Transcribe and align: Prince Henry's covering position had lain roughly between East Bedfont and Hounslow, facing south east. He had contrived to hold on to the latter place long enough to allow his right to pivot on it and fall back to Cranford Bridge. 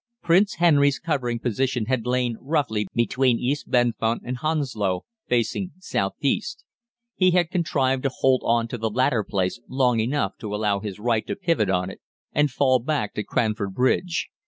Prince 0.23 0.55
Henry's 0.55 0.97
covering 0.97 1.37
position 1.37 1.85
had 1.85 2.07
lain 2.07 2.35
roughly 2.41 2.87
between 2.95 3.37
East 3.37 3.69
Bedfont 3.69 4.21
and 4.25 4.37
Hounslow, 4.39 5.05
facing 5.27 5.73
south 5.77 6.15
east. 6.21 6.63
He 7.13 7.29
had 7.29 7.51
contrived 7.51 8.01
to 8.01 8.09
hold 8.09 8.41
on 8.43 8.67
to 8.69 8.79
the 8.79 8.89
latter 8.89 9.23
place 9.23 9.61
long 9.69 9.99
enough 9.99 10.39
to 10.39 10.55
allow 10.55 10.79
his 10.79 10.97
right 10.99 11.27
to 11.27 11.35
pivot 11.35 11.69
on 11.69 11.91
it 11.91 12.01
and 12.31 12.49
fall 12.49 12.79
back 12.79 13.13
to 13.13 13.23
Cranford 13.23 13.75
Bridge. 13.75 14.29